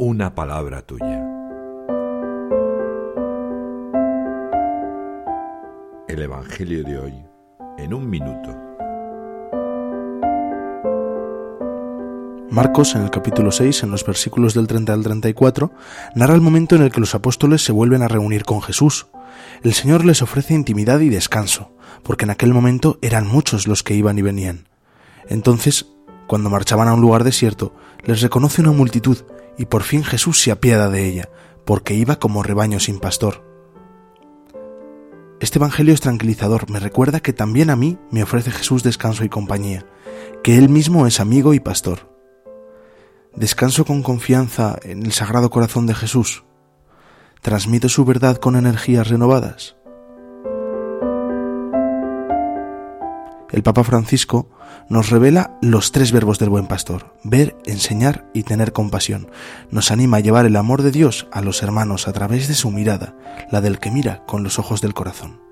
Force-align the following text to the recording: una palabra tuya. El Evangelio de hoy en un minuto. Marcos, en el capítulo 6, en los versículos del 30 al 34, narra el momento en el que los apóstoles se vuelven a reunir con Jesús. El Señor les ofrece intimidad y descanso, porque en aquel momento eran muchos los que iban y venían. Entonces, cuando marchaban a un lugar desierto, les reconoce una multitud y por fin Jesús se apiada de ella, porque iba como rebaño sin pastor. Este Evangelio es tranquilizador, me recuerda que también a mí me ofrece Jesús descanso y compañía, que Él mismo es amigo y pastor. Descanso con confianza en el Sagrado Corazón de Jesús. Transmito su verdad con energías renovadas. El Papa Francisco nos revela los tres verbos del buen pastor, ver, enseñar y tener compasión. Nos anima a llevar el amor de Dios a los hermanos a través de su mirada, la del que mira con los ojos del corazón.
una 0.00 0.34
palabra 0.34 0.80
tuya. 0.80 1.22
El 6.08 6.22
Evangelio 6.22 6.82
de 6.84 6.98
hoy 6.98 7.14
en 7.76 7.92
un 7.92 8.08
minuto. 8.08 8.48
Marcos, 12.50 12.94
en 12.94 13.02
el 13.02 13.10
capítulo 13.10 13.52
6, 13.52 13.82
en 13.82 13.90
los 13.90 14.06
versículos 14.06 14.54
del 14.54 14.66
30 14.66 14.90
al 14.90 15.02
34, 15.02 15.70
narra 16.14 16.34
el 16.34 16.40
momento 16.40 16.76
en 16.76 16.82
el 16.82 16.90
que 16.90 17.00
los 17.00 17.14
apóstoles 17.14 17.62
se 17.62 17.72
vuelven 17.72 18.00
a 18.00 18.08
reunir 18.08 18.44
con 18.44 18.62
Jesús. 18.62 19.08
El 19.62 19.74
Señor 19.74 20.06
les 20.06 20.22
ofrece 20.22 20.54
intimidad 20.54 21.00
y 21.00 21.10
descanso, 21.10 21.72
porque 22.02 22.24
en 22.24 22.30
aquel 22.30 22.54
momento 22.54 22.98
eran 23.02 23.26
muchos 23.26 23.68
los 23.68 23.82
que 23.82 23.94
iban 23.94 24.18
y 24.18 24.22
venían. 24.22 24.66
Entonces, 25.28 25.88
cuando 26.26 26.48
marchaban 26.48 26.88
a 26.88 26.94
un 26.94 27.02
lugar 27.02 27.22
desierto, 27.22 27.74
les 28.02 28.22
reconoce 28.22 28.62
una 28.62 28.72
multitud 28.72 29.18
y 29.60 29.66
por 29.66 29.82
fin 29.82 30.04
Jesús 30.04 30.40
se 30.40 30.50
apiada 30.50 30.88
de 30.88 31.06
ella, 31.06 31.28
porque 31.66 31.92
iba 31.92 32.18
como 32.18 32.42
rebaño 32.42 32.80
sin 32.80 32.98
pastor. 32.98 33.44
Este 35.38 35.58
Evangelio 35.58 35.92
es 35.92 36.00
tranquilizador, 36.00 36.70
me 36.70 36.80
recuerda 36.80 37.20
que 37.20 37.34
también 37.34 37.68
a 37.68 37.76
mí 37.76 37.98
me 38.10 38.22
ofrece 38.22 38.52
Jesús 38.52 38.82
descanso 38.82 39.22
y 39.22 39.28
compañía, 39.28 39.84
que 40.42 40.56
Él 40.56 40.70
mismo 40.70 41.06
es 41.06 41.20
amigo 41.20 41.52
y 41.52 41.60
pastor. 41.60 42.10
Descanso 43.36 43.84
con 43.84 44.02
confianza 44.02 44.78
en 44.82 45.04
el 45.04 45.12
Sagrado 45.12 45.50
Corazón 45.50 45.86
de 45.86 45.94
Jesús. 45.94 46.44
Transmito 47.42 47.90
su 47.90 48.06
verdad 48.06 48.38
con 48.38 48.56
energías 48.56 49.08
renovadas. 49.08 49.76
El 53.52 53.62
Papa 53.62 53.84
Francisco 53.84 54.48
nos 54.88 55.10
revela 55.10 55.58
los 55.62 55.92
tres 55.92 56.12
verbos 56.12 56.38
del 56.38 56.50
buen 56.50 56.66
pastor, 56.66 57.14
ver, 57.22 57.56
enseñar 57.64 58.28
y 58.34 58.42
tener 58.42 58.72
compasión. 58.72 59.30
Nos 59.70 59.90
anima 59.90 60.18
a 60.18 60.20
llevar 60.20 60.46
el 60.46 60.56
amor 60.56 60.82
de 60.82 60.90
Dios 60.90 61.28
a 61.32 61.42
los 61.42 61.62
hermanos 61.62 62.08
a 62.08 62.12
través 62.12 62.48
de 62.48 62.54
su 62.54 62.70
mirada, 62.70 63.14
la 63.50 63.60
del 63.60 63.78
que 63.78 63.90
mira 63.90 64.24
con 64.26 64.42
los 64.42 64.58
ojos 64.58 64.80
del 64.80 64.94
corazón. 64.94 65.49